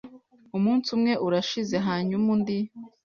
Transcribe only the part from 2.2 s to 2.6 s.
undi.